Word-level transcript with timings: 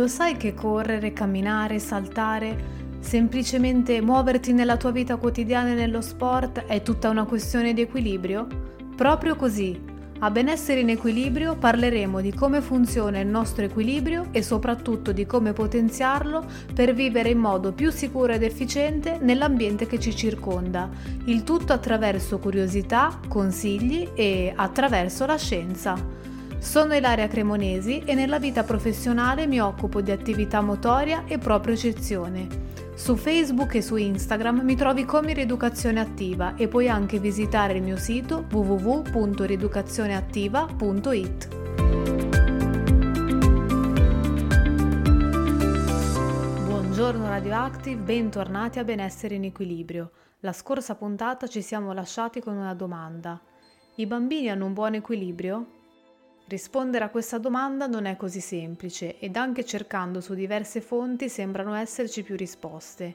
Lo 0.00 0.08
sai 0.08 0.38
che 0.38 0.54
correre, 0.54 1.12
camminare, 1.12 1.78
saltare 1.78 2.78
Semplicemente 3.00 4.00
muoverti 4.00 4.54
nella 4.54 4.78
tua 4.78 4.92
vita 4.92 5.16
quotidiana 5.16 5.72
e 5.72 5.74
nello 5.74 6.00
sport 6.00 6.64
è 6.64 6.80
tutta 6.80 7.10
una 7.10 7.26
questione 7.26 7.74
di 7.74 7.82
equilibrio? 7.82 8.46
Proprio 8.96 9.36
così. 9.36 9.78
A 10.20 10.30
Benessere 10.30 10.80
in 10.80 10.88
Equilibrio 10.88 11.54
parleremo 11.54 12.22
di 12.22 12.32
come 12.32 12.62
funziona 12.62 13.20
il 13.20 13.26
nostro 13.26 13.62
equilibrio 13.62 14.28
e 14.30 14.42
soprattutto 14.42 15.12
di 15.12 15.26
come 15.26 15.52
potenziarlo 15.52 16.46
per 16.74 16.94
vivere 16.94 17.28
in 17.28 17.38
modo 17.38 17.72
più 17.72 17.90
sicuro 17.90 18.32
ed 18.32 18.42
efficiente 18.42 19.18
nell'ambiente 19.20 19.86
che 19.86 20.00
ci 20.00 20.16
circonda, 20.16 20.88
il 21.24 21.44
tutto 21.44 21.74
attraverso 21.74 22.38
curiosità, 22.38 23.20
consigli 23.28 24.08
e 24.14 24.50
attraverso 24.54 25.26
la 25.26 25.36
scienza. 25.36 26.20
Sono 26.60 26.94
Ilaria 26.94 27.26
Cremonesi 27.26 28.02
e 28.04 28.14
nella 28.14 28.38
vita 28.38 28.62
professionale 28.64 29.46
mi 29.46 29.62
occupo 29.62 30.02
di 30.02 30.10
attività 30.10 30.60
motoria 30.60 31.24
e 31.26 31.38
propriocezione. 31.38 32.46
Su 32.94 33.16
Facebook 33.16 33.76
e 33.76 33.82
su 33.82 33.96
Instagram 33.96 34.60
mi 34.60 34.76
trovi 34.76 35.06
come 35.06 35.32
Rieducazione 35.32 36.00
Attiva 36.00 36.56
e 36.56 36.68
puoi 36.68 36.90
anche 36.90 37.18
visitare 37.18 37.72
il 37.72 37.82
mio 37.82 37.96
sito 37.96 38.44
www.rieducazioneattiva.it. 38.52 41.48
Buongiorno 46.66 47.26
Radioactive, 47.26 48.02
bentornati 48.02 48.78
a 48.78 48.84
Benessere 48.84 49.34
in 49.34 49.44
Equilibrio. 49.44 50.10
La 50.40 50.52
scorsa 50.52 50.94
puntata 50.94 51.46
ci 51.46 51.62
siamo 51.62 51.94
lasciati 51.94 52.40
con 52.40 52.54
una 52.54 52.74
domanda. 52.74 53.40
I 53.94 54.06
bambini 54.06 54.50
hanno 54.50 54.66
un 54.66 54.74
buon 54.74 54.92
equilibrio? 54.92 55.78
Rispondere 56.50 57.04
a 57.04 57.10
questa 57.10 57.38
domanda 57.38 57.86
non 57.86 58.06
è 58.06 58.16
così 58.16 58.40
semplice 58.40 59.20
ed 59.20 59.36
anche 59.36 59.64
cercando 59.64 60.20
su 60.20 60.34
diverse 60.34 60.80
fonti 60.80 61.28
sembrano 61.28 61.74
esserci 61.74 62.24
più 62.24 62.34
risposte. 62.34 63.14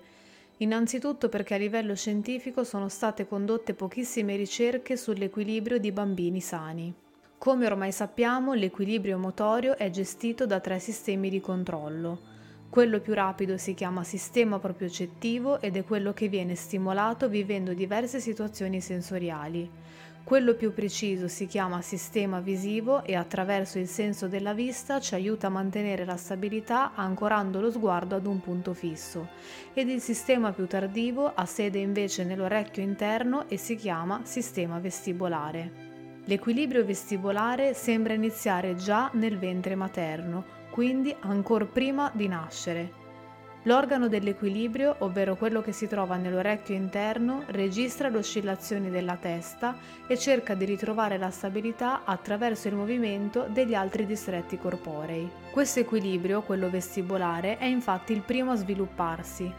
Innanzitutto 0.59 1.27
perché 1.27 1.55
a 1.55 1.57
livello 1.57 1.95
scientifico 1.95 2.63
sono 2.63 2.87
state 2.87 3.27
condotte 3.27 3.73
pochissime 3.73 4.37
ricerche 4.37 4.95
sull'equilibrio 4.95 5.79
di 5.79 5.91
bambini 5.91 6.39
sani. 6.39 6.93
Come 7.37 7.65
ormai 7.65 7.91
sappiamo, 7.91 8.53
l'equilibrio 8.53 9.17
motorio 9.17 9.75
è 9.75 9.89
gestito 9.89 10.45
da 10.45 10.61
tre 10.61 10.79
sistemi 10.79 11.29
di 11.29 11.41
controllo. 11.41 12.33
Quello 12.69 13.01
più 13.01 13.13
rapido 13.13 13.57
si 13.57 13.73
chiama 13.73 14.05
sistema 14.05 14.59
propriocettivo 14.59 15.59
ed 15.59 15.75
è 15.75 15.83
quello 15.83 16.13
che 16.13 16.29
viene 16.29 16.55
stimolato 16.55 17.27
vivendo 17.27 17.73
diverse 17.73 18.21
situazioni 18.21 18.79
sensoriali. 18.79 19.69
Quello 20.25 20.55
più 20.55 20.73
preciso 20.73 21.27
si 21.27 21.45
chiama 21.45 21.83
sistema 21.83 22.39
visivo 22.39 23.03
e 23.03 23.13
attraverso 23.13 23.77
il 23.77 23.87
senso 23.87 24.27
della 24.27 24.55
vista 24.55 24.99
ci 24.99 25.13
aiuta 25.13 25.45
a 25.45 25.51
mantenere 25.51 26.03
la 26.03 26.17
stabilità 26.17 26.95
ancorando 26.95 27.61
lo 27.61 27.69
sguardo 27.69 28.15
ad 28.15 28.25
un 28.25 28.41
punto 28.41 28.73
fisso. 28.73 29.29
Ed 29.75 29.87
il 29.87 30.01
sistema 30.01 30.51
più 30.51 30.65
tardivo 30.65 31.31
ha 31.31 31.45
sede 31.45 31.77
invece 31.77 32.23
nell'orecchio 32.23 32.81
interno 32.81 33.47
e 33.47 33.57
si 33.57 33.75
chiama 33.75 34.21
sistema 34.23 34.79
vestibolare. 34.79 35.71
L'equilibrio 36.25 36.83
vestibolare 36.83 37.75
sembra 37.75 38.13
iniziare 38.13 38.73
già 38.73 39.11
nel 39.13 39.37
ventre 39.37 39.75
materno, 39.75 40.43
quindi 40.71 41.15
ancora 41.19 41.67
prima 41.67 42.09
di 42.11 42.27
nascere. 42.27 43.04
L'organo 43.65 44.07
dell'equilibrio, 44.07 44.97
ovvero 44.99 45.35
quello 45.35 45.61
che 45.61 45.71
si 45.71 45.87
trova 45.87 46.17
nell'orecchio 46.17 46.75
interno, 46.75 47.45
registra 47.47 48.09
le 48.09 48.19
oscillazioni 48.19 48.91
della 48.91 49.15
testa 49.15 49.75
e 50.05 50.19
cerca 50.19 50.53
di 50.53 50.65
ritrovare 50.65 51.17
la 51.17 51.31
stabilità 51.31 52.03
attraverso 52.05 52.67
il 52.67 52.75
movimento 52.75 53.47
degli 53.49 53.73
altri 53.73 54.05
distretti 54.05 54.59
corporei. 54.59 55.27
Questo 55.49 55.79
equilibrio, 55.79 56.43
quello 56.43 56.69
vestibolare, 56.69 57.57
è 57.57 57.65
infatti 57.65 58.13
il 58.13 58.21
primo 58.21 58.51
a 58.51 58.55
svilupparsi, 58.55 59.51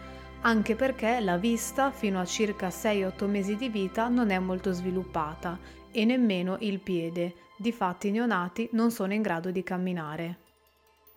anche 0.42 0.76
perché 0.76 1.18
la 1.18 1.36
vista 1.36 1.90
fino 1.90 2.20
a 2.20 2.24
circa 2.24 2.68
6-8 2.68 3.26
mesi 3.26 3.56
di 3.56 3.68
vita 3.68 4.06
non 4.06 4.30
è 4.30 4.38
molto 4.38 4.70
sviluppata 4.70 5.58
e 5.90 6.04
nemmeno 6.04 6.58
il 6.60 6.78
piede, 6.78 7.34
difatti 7.56 8.06
i 8.06 8.12
neonati 8.12 8.68
non 8.72 8.92
sono 8.92 9.14
in 9.14 9.22
grado 9.22 9.50
di 9.50 9.64
camminare. 9.64 10.45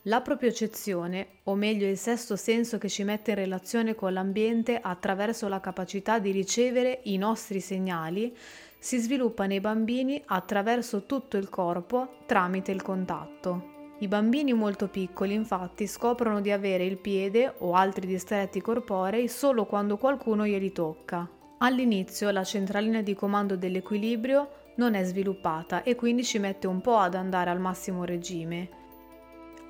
La 0.04 0.22
propiocezione, 0.22 1.28
o 1.44 1.56
meglio 1.56 1.86
il 1.86 1.98
sesto 1.98 2.38
senso 2.38 2.78
che 2.78 2.88
ci 2.88 3.04
mette 3.04 3.32
in 3.32 3.38
relazione 3.38 3.96
con 3.96 4.14
l'ambiente 4.14 4.80
attraverso 4.82 5.50
la 5.50 5.60
capacità 5.60 6.20
di 6.20 6.32
ricevere 6.32 7.02
i 7.04 7.18
nostri 7.18 7.60
segnali, 7.60 8.34
si 8.80 8.98
sviluppa 8.98 9.46
nei 9.46 9.60
bambini 9.60 10.22
attraverso 10.28 11.06
tutto 11.06 11.36
il 11.36 11.50
corpo 11.50 12.20
tramite 12.26 12.72
il 12.72 12.82
contatto. 12.82 13.78
I 14.00 14.08
bambini 14.08 14.54
molto 14.54 14.88
piccoli 14.88 15.34
infatti 15.34 15.86
scoprono 15.86 16.40
di 16.40 16.52
avere 16.52 16.86
il 16.86 16.98
piede 16.98 17.56
o 17.58 17.74
altri 17.74 18.08
distretti 18.08 18.62
corporei 18.62 19.28
solo 19.28 19.66
quando 19.66 19.98
qualcuno 19.98 20.46
glieli 20.48 20.72
tocca. 20.72 21.28
All'inizio 21.58 22.32
la 22.32 22.46
centralina 22.46 23.02
di 23.02 23.14
comando 23.16 23.58
dell'equilibrio 23.58 24.50
non 24.76 24.94
è 24.94 25.04
sviluppata 25.04 25.84
e 25.84 25.96
quindi 25.96 26.24
ci 26.24 26.40
mette 26.40 26.68
un 26.68 26.80
po' 26.80 26.96
ad 26.96 27.16
andare 27.16 27.50
al 27.50 27.60
massimo 27.60 28.06
regime. 28.06 28.79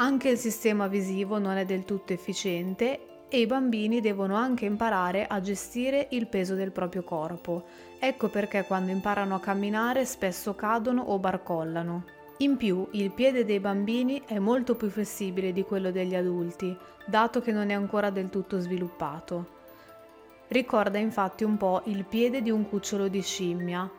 Anche 0.01 0.29
il 0.29 0.37
sistema 0.37 0.87
visivo 0.87 1.39
non 1.39 1.57
è 1.57 1.65
del 1.65 1.83
tutto 1.83 2.13
efficiente 2.13 3.25
e 3.27 3.41
i 3.41 3.45
bambini 3.45 3.99
devono 3.99 4.35
anche 4.35 4.63
imparare 4.63 5.27
a 5.27 5.41
gestire 5.41 6.07
il 6.11 6.27
peso 6.27 6.55
del 6.55 6.71
proprio 6.71 7.03
corpo. 7.03 7.65
Ecco 7.99 8.29
perché 8.29 8.63
quando 8.63 8.91
imparano 8.91 9.35
a 9.35 9.41
camminare 9.41 10.05
spesso 10.05 10.55
cadono 10.55 11.01
o 11.01 11.19
barcollano. 11.19 12.05
In 12.37 12.55
più, 12.55 12.87
il 12.91 13.11
piede 13.11 13.43
dei 13.43 13.59
bambini 13.59 14.21
è 14.25 14.39
molto 14.39 14.75
più 14.75 14.89
flessibile 14.89 15.51
di 15.51 15.63
quello 15.63 15.91
degli 15.91 16.15
adulti, 16.15 16.73
dato 17.05 17.41
che 17.41 17.51
non 17.51 17.69
è 17.69 17.73
ancora 17.73 18.09
del 18.09 18.29
tutto 18.29 18.57
sviluppato. 18.61 19.57
Ricorda 20.47 20.97
infatti 20.97 21.43
un 21.43 21.57
po' 21.57 21.81
il 21.87 22.05
piede 22.05 22.41
di 22.41 22.51
un 22.51 22.69
cucciolo 22.69 23.09
di 23.09 23.21
scimmia, 23.21 23.91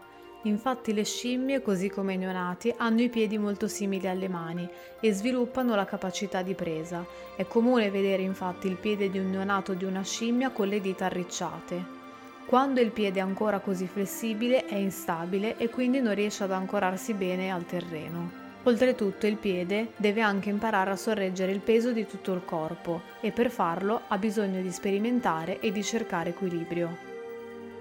Infatti 0.45 0.95
le 0.95 1.05
scimmie, 1.05 1.61
così 1.61 1.91
come 1.91 2.15
i 2.15 2.17
neonati, 2.17 2.73
hanno 2.79 3.03
i 3.03 3.11
piedi 3.11 3.37
molto 3.37 3.69
simili 3.69 4.09
alle 4.09 4.29
mani 4.29 4.67
e 4.99 5.13
sviluppano 5.13 5.75
la 5.75 5.85
capacità 5.85 6.41
di 6.41 6.55
presa. 6.55 7.05
È 7.37 7.47
comune 7.47 7.91
vedere 7.91 8.23
infatti 8.23 8.67
il 8.67 8.77
piede 8.77 9.11
di 9.11 9.19
un 9.19 9.29
neonato 9.29 9.75
di 9.75 9.85
una 9.85 10.03
scimmia 10.03 10.49
con 10.49 10.69
le 10.69 10.81
dita 10.81 11.05
arricciate. 11.05 11.99
Quando 12.47 12.81
il 12.81 12.91
piede 12.91 13.21
è 13.21 13.23
ancora 13.23 13.61
così 13.61 13.87
flessibile 13.87 14.65
è 14.65 14.77
instabile 14.77 15.59
e 15.59 15.69
quindi 15.69 16.01
non 16.01 16.15
riesce 16.15 16.45
ad 16.45 16.53
ancorarsi 16.53 17.13
bene 17.13 17.53
al 17.53 17.67
terreno. 17.67 18.49
Oltretutto 18.63 19.27
il 19.27 19.37
piede 19.37 19.93
deve 19.97 20.23
anche 20.23 20.49
imparare 20.49 20.91
a 20.91 20.97
sorreggere 20.97 21.53
il 21.53 21.61
peso 21.61 21.93
di 21.93 22.07
tutto 22.07 22.33
il 22.33 22.45
corpo 22.45 23.03
e 23.21 23.31
per 23.31 23.51
farlo 23.51 24.03
ha 24.09 24.17
bisogno 24.17 24.61
di 24.63 24.71
sperimentare 24.73 25.61
e 25.61 25.71
di 25.71 25.83
cercare 25.83 26.31
equilibrio. 26.31 27.10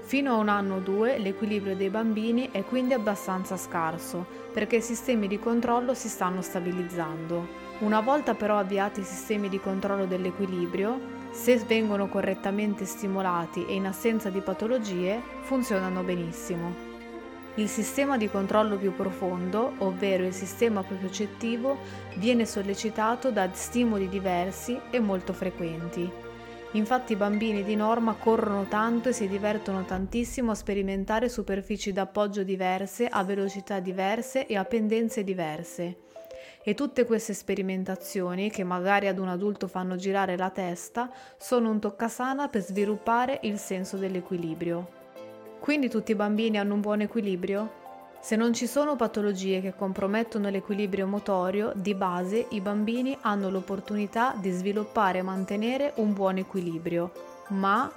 Fino 0.09 0.33
a 0.33 0.37
un 0.37 0.49
anno 0.49 0.77
o 0.77 0.79
due 0.79 1.19
l'equilibrio 1.19 1.75
dei 1.75 1.91
bambini 1.91 2.49
è 2.51 2.63
quindi 2.63 2.95
abbastanza 2.95 3.57
scarso 3.57 4.25
perché 4.51 4.77
i 4.77 4.81
sistemi 4.81 5.27
di 5.27 5.37
controllo 5.37 5.93
si 5.93 6.07
stanno 6.07 6.41
stabilizzando. 6.41 7.47
Una 7.81 7.99
volta 7.99 8.33
però 8.33 8.57
avviati 8.57 9.01
i 9.01 9.03
sistemi 9.03 9.49
di 9.49 9.59
controllo 9.59 10.07
dell'equilibrio, 10.07 11.17
Se 11.31 11.57
vengono 11.57 12.07
correttamente 12.07 12.85
stimolati 12.85 13.67
e 13.67 13.75
in 13.75 13.85
assenza 13.85 14.31
di 14.31 14.41
patologie, 14.41 15.21
funzionano 15.41 16.01
benissimo. 16.01 16.73
Il 17.53 17.67
sistema 17.67 18.17
di 18.17 18.31
controllo 18.31 18.77
più 18.77 18.95
profondo, 18.95 19.73
ovvero 19.77 20.25
il 20.25 20.33
sistema 20.33 20.81
propriocettivo, 20.81 21.77
viene 22.15 22.47
sollecitato 22.47 23.29
da 23.29 23.47
stimoli 23.53 24.09
diversi 24.09 24.79
e 24.89 24.99
molto 24.99 25.33
frequenti. 25.33 26.28
Infatti 26.73 27.13
i 27.13 27.15
bambini 27.15 27.63
di 27.63 27.75
norma 27.75 28.13
corrono 28.13 28.67
tanto 28.67 29.09
e 29.09 29.13
si 29.13 29.27
divertono 29.27 29.85
tantissimo 29.85 30.51
a 30.51 30.55
sperimentare 30.55 31.27
superfici 31.27 31.91
d'appoggio 31.91 32.43
diverse, 32.43 33.07
a 33.07 33.23
velocità 33.23 33.79
diverse 33.79 34.45
e 34.45 34.55
a 34.55 34.63
pendenze 34.65 35.23
diverse. 35.23 35.97
E 36.63 36.75
tutte 36.75 37.05
queste 37.05 37.33
sperimentazioni, 37.33 38.51
che 38.51 38.63
magari 38.63 39.07
ad 39.07 39.17
un 39.17 39.29
adulto 39.29 39.67
fanno 39.67 39.95
girare 39.95 40.37
la 40.37 40.51
testa, 40.51 41.11
sono 41.37 41.71
un 41.71 41.79
toccasana 41.79 42.49
per 42.49 42.61
sviluppare 42.61 43.39
il 43.43 43.57
senso 43.57 43.97
dell'equilibrio. 43.97 44.87
Quindi 45.59 45.89
tutti 45.89 46.11
i 46.11 46.15
bambini 46.15 46.59
hanno 46.59 46.75
un 46.75 46.81
buon 46.81 47.01
equilibrio? 47.01 47.78
Se 48.21 48.35
non 48.35 48.53
ci 48.53 48.67
sono 48.67 48.97
patologie 48.97 49.61
che 49.61 49.73
compromettono 49.73 50.49
l'equilibrio 50.49 51.07
motorio, 51.07 51.71
di 51.73 51.95
base 51.95 52.47
i 52.49 52.59
bambini 52.59 53.17
hanno 53.21 53.49
l'opportunità 53.49 54.35
di 54.37 54.51
sviluppare 54.51 55.19
e 55.19 55.23
mantenere 55.23 55.93
un 55.95 56.13
buon 56.13 56.37
equilibrio, 56.37 57.11
ma 57.49 57.91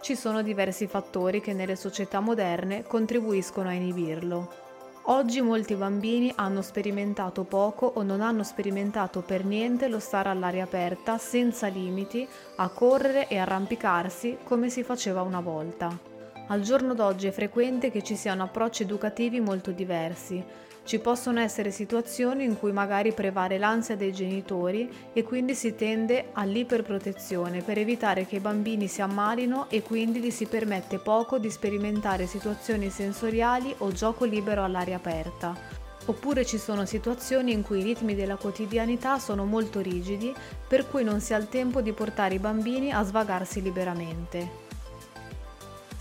ci 0.00 0.16
sono 0.16 0.42
diversi 0.42 0.86
fattori 0.88 1.40
che 1.40 1.52
nelle 1.52 1.76
società 1.76 2.20
moderne 2.20 2.82
contribuiscono 2.82 3.68
a 3.68 3.72
inibirlo. 3.72 4.62
Oggi 5.08 5.40
molti 5.40 5.74
bambini 5.74 6.32
hanno 6.34 6.60
sperimentato 6.60 7.44
poco 7.44 7.86
o 7.86 8.02
non 8.02 8.22
hanno 8.22 8.42
sperimentato 8.42 9.20
per 9.20 9.44
niente 9.44 9.86
lo 9.86 9.98
stare 9.98 10.30
all'aria 10.30 10.64
aperta 10.64 11.16
senza 11.16 11.68
limiti, 11.68 12.26
a 12.56 12.68
correre 12.70 13.28
e 13.28 13.38
arrampicarsi 13.38 14.38
come 14.44 14.68
si 14.68 14.82
faceva 14.82 15.22
una 15.22 15.40
volta. 15.40 16.13
Al 16.48 16.60
giorno 16.60 16.92
d'oggi 16.92 17.26
è 17.26 17.30
frequente 17.30 17.90
che 17.90 18.02
ci 18.02 18.16
siano 18.16 18.42
approcci 18.42 18.82
educativi 18.82 19.40
molto 19.40 19.70
diversi. 19.70 20.44
Ci 20.84 20.98
possono 20.98 21.40
essere 21.40 21.70
situazioni 21.70 22.44
in 22.44 22.58
cui 22.58 22.70
magari 22.70 23.14
prevale 23.14 23.56
l'ansia 23.56 23.96
dei 23.96 24.12
genitori 24.12 24.90
e 25.14 25.22
quindi 25.22 25.54
si 25.54 25.74
tende 25.74 26.26
all'iperprotezione 26.32 27.62
per 27.62 27.78
evitare 27.78 28.26
che 28.26 28.36
i 28.36 28.40
bambini 28.40 28.88
si 28.88 29.00
ammalino 29.00 29.70
e 29.70 29.82
quindi 29.82 30.20
gli 30.20 30.30
si 30.30 30.44
permette 30.44 30.98
poco 30.98 31.38
di 31.38 31.48
sperimentare 31.48 32.26
situazioni 32.26 32.90
sensoriali 32.90 33.74
o 33.78 33.90
gioco 33.92 34.26
libero 34.26 34.62
all'aria 34.62 34.96
aperta. 34.96 35.56
Oppure 36.04 36.44
ci 36.44 36.58
sono 36.58 36.84
situazioni 36.84 37.52
in 37.52 37.62
cui 37.62 37.78
i 37.78 37.82
ritmi 37.82 38.14
della 38.14 38.36
quotidianità 38.36 39.18
sono 39.18 39.46
molto 39.46 39.80
rigidi, 39.80 40.34
per 40.68 40.86
cui 40.86 41.02
non 41.02 41.20
si 41.20 41.32
ha 41.32 41.38
il 41.38 41.48
tempo 41.48 41.80
di 41.80 41.94
portare 41.94 42.34
i 42.34 42.38
bambini 42.38 42.92
a 42.92 43.02
svagarsi 43.02 43.62
liberamente. 43.62 44.63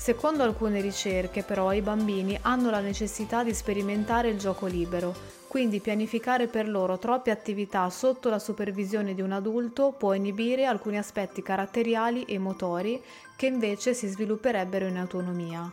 Secondo 0.04 0.44
alcune 0.44 0.82
ricerche 0.82 1.44
però 1.44 1.72
i 1.72 1.80
bambini 1.80 2.38
hanno 2.42 2.70
la 2.70 2.82
necessità 2.82 3.42
di 3.42 3.54
sperimentare 3.54 4.28
il 4.28 4.38
gioco 4.38 4.66
libero, 4.66 5.16
quindi 5.48 5.80
pianificare 5.80 6.48
per 6.48 6.68
loro 6.68 6.98
troppe 6.98 7.32
attività 7.32 7.90
sotto 7.90 8.28
la 8.28 8.38
supervisione 8.38 9.14
di 9.14 9.22
un 9.22 9.32
adulto 9.32 9.96
può 9.98 10.12
inibire 10.12 10.66
alcuni 10.66 10.98
aspetti 10.98 11.42
caratteriali 11.42 12.26
e 12.26 12.38
motori 12.38 13.02
che 13.38 13.46
invece 13.46 13.94
si 13.94 14.08
svilupperebbero 14.08 14.88
in 14.88 14.98
autonomia. 14.98 15.72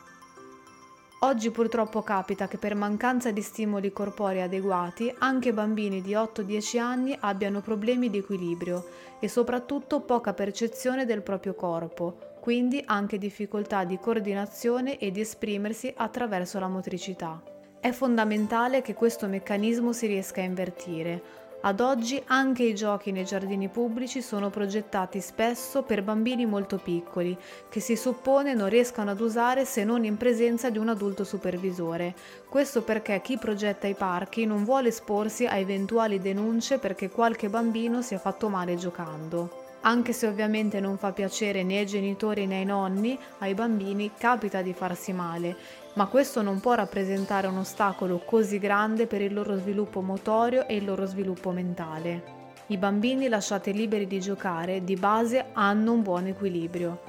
Oggi 1.23 1.50
purtroppo 1.50 2.03
capita 2.03 2.47
che 2.47 2.56
per 2.56 2.76
mancanza 2.76 3.33
di 3.33 3.43
stimoli 3.43 3.93
corporei 3.93 4.43
adeguati 4.43 5.12
anche 5.19 5.53
bambini 5.53 6.03
di 6.03 6.12
8-10 6.12 6.79
anni 6.79 7.17
abbiano 7.19 7.62
problemi 7.62 8.09
di 8.09 8.19
equilibrio 8.19 8.87
e 9.19 9.26
soprattutto 9.26 9.99
poca 10.03 10.33
percezione 10.35 11.05
del 11.05 11.23
proprio 11.23 11.55
corpo, 11.55 12.30
quindi 12.40 12.82
anche 12.84 13.19
difficoltà 13.19 13.84
di 13.84 13.98
coordinazione 13.98 14.98
e 14.98 15.10
di 15.10 15.20
esprimersi 15.20 15.92
attraverso 15.94 16.58
la 16.58 16.69
motricità. 16.69 17.40
È 17.78 17.90
fondamentale 17.92 18.82
che 18.82 18.94
questo 18.94 19.26
meccanismo 19.26 19.92
si 19.92 20.06
riesca 20.06 20.40
a 20.40 20.44
invertire. 20.44 21.38
Ad 21.62 21.81
oggi 21.81 22.22
anche 22.28 22.62
i 22.62 22.75
giochi 22.75 23.12
nei 23.12 23.26
giardini 23.26 23.69
pubblici 23.69 24.22
sono 24.22 24.48
progettati 24.48 25.20
spesso 25.20 25.82
per 25.82 26.02
bambini 26.02 26.46
molto 26.46 26.78
piccoli, 26.78 27.37
che 27.69 27.81
si 27.81 27.96
suppone 27.96 28.54
non 28.54 28.70
riescano 28.70 29.10
ad 29.10 29.20
usare 29.20 29.66
se 29.66 29.84
non 29.84 30.04
in 30.04 30.16
presenza 30.16 30.70
di 30.70 30.78
un 30.78 30.88
adulto 30.88 31.22
supervisore. 31.22 32.14
Questo 32.48 32.81
perché 32.82 33.20
chi 33.22 33.37
progetta 33.37 33.87
i 33.87 33.94
parchi 33.94 34.46
non 34.46 34.64
vuole 34.64 34.88
esporsi 34.88 35.44
a 35.44 35.56
eventuali 35.56 36.19
denunce 36.19 36.78
perché 36.78 37.10
qualche 37.10 37.50
bambino 37.50 38.00
si 38.00 38.14
è 38.14 38.19
fatto 38.19 38.48
male 38.48 38.76
giocando. 38.76 39.60
Anche 39.82 40.12
se 40.12 40.27
ovviamente 40.27 40.79
non 40.79 40.99
fa 40.99 41.12
piacere 41.12 41.62
né 41.62 41.79
ai 41.79 41.87
genitori 41.87 42.47
né 42.47 42.59
ai 42.59 42.65
nonni, 42.67 43.19
ai 43.38 43.55
bambini 43.55 44.11
capita 44.17 44.61
di 44.61 44.75
farsi 44.75 45.15
male, 45.15 45.56
ma 45.94 46.06
questo 46.06 46.43
non 46.43 46.61
può 46.61 46.75
rappresentare 46.75 47.47
un 47.47 47.56
ostacolo 47.56 48.19
così 48.19 48.59
grande 48.59 49.06
per 49.06 49.23
il 49.23 49.32
loro 49.32 49.56
sviluppo 49.56 50.03
motorio 50.03 50.69
e 50.69 50.77
il 50.77 50.85
loro 50.85 51.06
sviluppo 51.06 51.50
mentale. 51.50 52.38
I 52.67 52.77
bambini 52.77 53.29
lasciati 53.29 53.73
liberi 53.73 54.06
di 54.06 54.21
giocare 54.21 54.85
di 54.85 54.97
base 54.97 55.47
hanno 55.55 55.93
un 55.93 56.03
buon 56.03 56.26
equilibrio. 56.26 57.00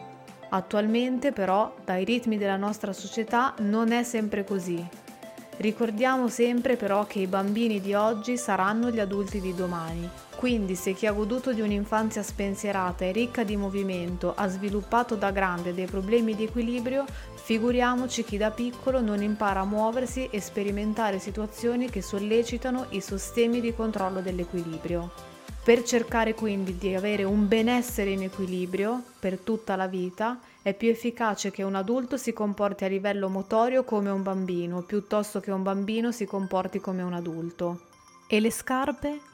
Attualmente 0.50 1.34
però, 1.34 1.76
dai 1.84 2.06
ritmi 2.06 2.38
della 2.38 2.58
nostra 2.58 2.94
società, 2.94 3.54
non 3.60 3.92
è 3.92 4.04
sempre 4.04 4.46
così. 4.46 4.84
Ricordiamo 5.58 6.30
sempre 6.30 6.78
però 6.78 7.06
che 7.06 7.20
i 7.20 7.28
bambini 7.28 7.82
di 7.82 7.94
oggi 7.94 8.38
saranno 8.38 8.90
gli 8.90 9.00
adulti 9.00 9.42
di 9.42 9.54
domani 9.54 10.10
quindi 10.42 10.74
se 10.74 10.94
chi 10.94 11.06
ha 11.06 11.12
goduto 11.12 11.54
di 11.54 11.62
un'infanzia 11.62 12.24
spensierata 12.24 13.06
e 13.06 13.12
ricca 13.12 13.44
di 13.44 13.56
movimento 13.56 14.34
ha 14.36 14.48
sviluppato 14.48 15.14
da 15.14 15.30
grande 15.30 15.76
dei 15.76 15.86
problemi 15.86 16.36
di 16.36 16.46
equilibrio, 16.46 17.06
figuriamoci 17.36 18.24
chi 18.24 18.38
da 18.38 18.50
piccolo 18.50 19.02
non 19.02 19.22
impara 19.22 19.60
a 19.60 19.66
muoversi 19.66 20.30
e 20.32 20.42
sperimentare 20.42 21.20
situazioni 21.20 21.92
che 21.92 22.02
sollecitano 22.02 22.88
i 22.90 23.02
sistemi 23.02 23.62
di 23.62 23.76
controllo 23.76 24.20
dell'equilibrio. 24.20 25.12
Per 25.64 25.84
cercare 25.84 26.34
quindi 26.34 26.76
di 26.76 26.96
avere 26.96 27.24
un 27.24 27.48
benessere 27.48 28.10
in 28.10 28.24
equilibrio 28.24 29.00
per 29.20 29.38
tutta 29.38 29.76
la 29.76 29.86
vita, 29.86 30.40
è 30.64 30.74
più 30.74 30.90
efficace 30.90 31.52
che 31.52 31.62
un 31.62 31.76
adulto 31.76 32.18
si 32.18 32.34
comporti 32.34 32.84
a 32.84 32.88
livello 32.88 33.30
motorio 33.30 33.84
come 33.84 34.10
un 34.10 34.24
bambino, 34.24 34.82
piuttosto 34.82 35.40
che 35.40 35.52
un 35.52 35.62
bambino 35.62 36.12
si 36.12 36.26
comporti 36.26 36.80
come 36.80 37.04
un 37.04 37.14
adulto. 37.14 37.82
E 38.26 38.40
le 38.40 38.50
scarpe? 38.50 39.30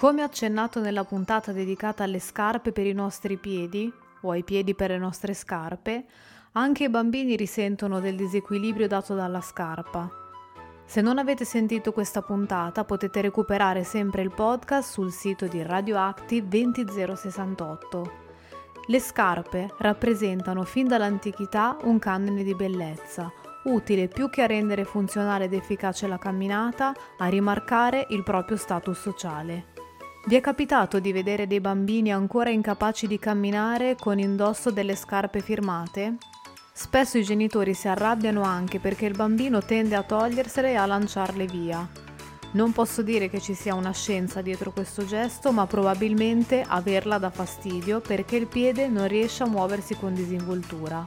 Come 0.00 0.22
accennato 0.22 0.80
nella 0.80 1.04
puntata 1.04 1.52
dedicata 1.52 2.04
alle 2.04 2.20
scarpe 2.20 2.72
per 2.72 2.86
i 2.86 2.94
nostri 2.94 3.36
piedi, 3.36 3.92
o 4.22 4.30
ai 4.30 4.42
piedi 4.44 4.74
per 4.74 4.88
le 4.88 4.96
nostre 4.96 5.34
scarpe, 5.34 6.06
anche 6.52 6.84
i 6.84 6.88
bambini 6.88 7.36
risentono 7.36 8.00
del 8.00 8.16
disequilibrio 8.16 8.88
dato 8.88 9.14
dalla 9.14 9.42
scarpa. 9.42 10.08
Se 10.86 11.02
non 11.02 11.18
avete 11.18 11.44
sentito 11.44 11.92
questa 11.92 12.22
puntata 12.22 12.86
potete 12.86 13.20
recuperare 13.20 13.84
sempre 13.84 14.22
il 14.22 14.32
podcast 14.32 14.90
sul 14.90 15.12
sito 15.12 15.46
di 15.46 15.62
Radioactive 15.62 16.48
20068. 16.48 18.12
Le 18.86 19.00
scarpe 19.00 19.74
rappresentano 19.80 20.64
fin 20.64 20.88
dall'antichità 20.88 21.76
un 21.82 21.98
canone 21.98 22.42
di 22.42 22.54
bellezza, 22.54 23.30
utile 23.64 24.08
più 24.08 24.30
che 24.30 24.40
a 24.40 24.46
rendere 24.46 24.84
funzionale 24.84 25.44
ed 25.44 25.52
efficace 25.52 26.08
la 26.08 26.16
camminata, 26.16 26.94
a 27.18 27.26
rimarcare 27.26 28.06
il 28.08 28.22
proprio 28.22 28.56
status 28.56 28.98
sociale. 28.98 29.69
Vi 30.26 30.36
è 30.36 30.40
capitato 30.42 31.00
di 31.00 31.12
vedere 31.12 31.46
dei 31.46 31.60
bambini 31.60 32.12
ancora 32.12 32.50
incapaci 32.50 33.06
di 33.06 33.18
camminare 33.18 33.96
con 33.98 34.18
indosso 34.18 34.70
delle 34.70 34.94
scarpe 34.94 35.40
firmate? 35.40 36.16
Spesso 36.72 37.16
i 37.16 37.24
genitori 37.24 37.72
si 37.72 37.88
arrabbiano 37.88 38.42
anche 38.42 38.78
perché 38.80 39.06
il 39.06 39.16
bambino 39.16 39.62
tende 39.62 39.96
a 39.96 40.02
togliersele 40.02 40.72
e 40.72 40.74
a 40.74 40.84
lanciarle 40.84 41.46
via. 41.46 41.88
Non 42.52 42.72
posso 42.72 43.02
dire 43.02 43.30
che 43.30 43.40
ci 43.40 43.54
sia 43.54 43.74
una 43.74 43.92
scienza 43.92 44.42
dietro 44.42 44.72
questo 44.72 45.06
gesto, 45.06 45.52
ma 45.52 45.66
probabilmente 45.66 46.64
averla 46.66 47.16
dà 47.16 47.30
fastidio 47.30 48.00
perché 48.00 48.36
il 48.36 48.46
piede 48.46 48.88
non 48.88 49.08
riesce 49.08 49.42
a 49.42 49.48
muoversi 49.48 49.96
con 49.96 50.12
disinvoltura. 50.12 51.06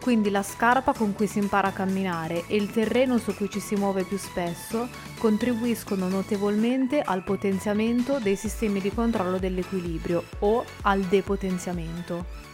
Quindi 0.00 0.30
la 0.30 0.42
scarpa 0.42 0.94
con 0.94 1.12
cui 1.12 1.26
si 1.26 1.38
impara 1.38 1.68
a 1.68 1.72
camminare 1.72 2.44
e 2.46 2.56
il 2.56 2.70
terreno 2.70 3.18
su 3.18 3.34
cui 3.34 3.50
ci 3.50 3.60
si 3.60 3.74
muove 3.74 4.04
più 4.04 4.16
spesso 4.16 4.88
contribuiscono 5.18 6.08
notevolmente 6.08 7.00
al 7.00 7.24
potenziamento 7.24 8.18
dei 8.18 8.36
sistemi 8.36 8.80
di 8.80 8.92
controllo 8.92 9.38
dell'equilibrio 9.38 10.24
o 10.38 10.64
al 10.82 11.02
depotenziamento. 11.02 12.46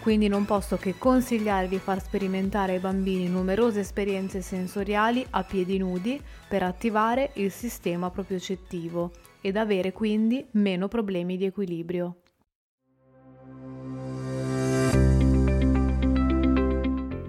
Quindi 0.00 0.28
non 0.28 0.44
posso 0.44 0.76
che 0.76 0.96
consigliare 0.98 1.66
di 1.66 1.78
far 1.78 2.00
sperimentare 2.00 2.74
ai 2.74 2.78
bambini 2.78 3.26
numerose 3.26 3.80
esperienze 3.80 4.42
sensoriali 4.42 5.26
a 5.30 5.42
piedi 5.44 5.78
nudi 5.78 6.20
per 6.46 6.62
attivare 6.62 7.30
il 7.34 7.50
sistema 7.50 8.10
propriocettivo 8.10 9.10
ed 9.40 9.56
avere 9.56 9.92
quindi 9.92 10.46
meno 10.52 10.88
problemi 10.88 11.38
di 11.38 11.46
equilibrio. 11.46 12.16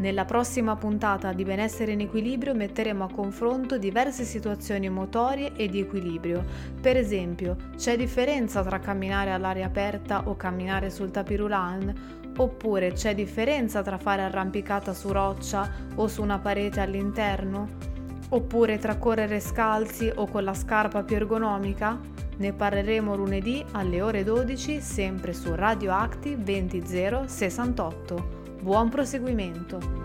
Nella 0.05 0.25
prossima 0.25 0.75
puntata 0.75 1.33
di 1.33 1.43
Benessere 1.43 1.93
in 1.93 2.01
Equilibrio 2.01 2.53
metteremo 2.53 3.05
a 3.05 3.11
confronto 3.11 3.79
diverse 3.79 4.23
situazioni 4.23 4.87
motorie 4.87 5.53
e 5.55 5.67
di 5.67 5.79
equilibrio. 5.79 6.45
Per 6.79 6.95
esempio, 6.95 7.55
c'è 7.75 7.97
differenza 7.97 8.61
tra 8.61 8.77
camminare 8.77 9.31
all'aria 9.31 9.65
aperta 9.65 10.27
o 10.27 10.35
camminare 10.35 10.91
sul 10.91 11.09
tapirulan? 11.09 12.33
Oppure 12.37 12.91
c'è 12.91 13.15
differenza 13.15 13.81
tra 13.81 13.97
fare 13.97 14.21
arrampicata 14.21 14.93
su 14.93 15.11
roccia 15.11 15.71
o 15.95 16.07
su 16.07 16.21
una 16.21 16.37
parete 16.37 16.81
all'interno? 16.81 17.67
Oppure 18.29 18.77
tra 18.77 18.97
correre 18.97 19.39
scalzi 19.39 20.11
o 20.13 20.27
con 20.27 20.43
la 20.43 20.53
scarpa 20.53 21.01
più 21.01 21.15
ergonomica? 21.15 21.99
Ne 22.37 22.53
parleremo 22.53 23.15
lunedì 23.15 23.65
alle 23.71 24.03
ore 24.03 24.23
12 24.23 24.81
sempre 24.81 25.33
su 25.33 25.55
Radioactive 25.55 26.43
20068. 26.43 28.34
Buon 28.65 28.89
proseguimento! 28.89 30.04